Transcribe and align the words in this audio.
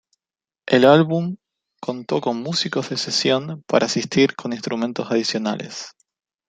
El 0.65 0.85
álbum 0.85 1.35
contó 1.79 2.21
con 2.21 2.37
músicos 2.41 2.89
de 2.89 2.97
sesión 2.97 3.61
para 3.67 3.85
asistir 3.85 4.35
con 4.35 4.51
instrumentos 4.51 5.11
adicionales. 5.11 5.91